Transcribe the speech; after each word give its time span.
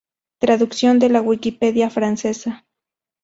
Traducción 0.39 0.97
de 0.97 1.09
la 1.09 1.21
Wikipedia 1.21 1.91
francesa. 1.91 2.65